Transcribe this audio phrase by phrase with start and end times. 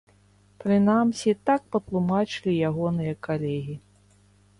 [0.61, 3.75] Прынамсі, так патлумачылі ягоныя калегі.